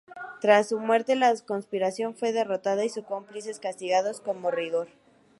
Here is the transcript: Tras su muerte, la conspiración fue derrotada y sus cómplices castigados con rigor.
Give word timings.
Tras 0.39 0.69
su 0.69 0.79
muerte, 0.79 1.15
la 1.15 1.31
conspiración 1.45 2.15
fue 2.15 2.33
derrotada 2.33 2.83
y 2.83 2.89
sus 2.89 3.05
cómplices 3.05 3.59
castigados 3.59 4.19
con 4.19 4.41
rigor. 4.51 4.87